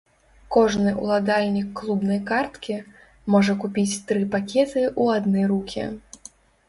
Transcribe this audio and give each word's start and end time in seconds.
Кожны 0.53 0.93
ўладальнік 1.01 1.67
клубнай 1.81 2.19
карткі 2.31 2.77
можа 3.35 3.53
купіць 3.67 4.01
тры 4.13 4.25
пакеты 4.37 4.81
ў 5.01 5.03
адны 5.19 5.41
рукі. 5.53 5.83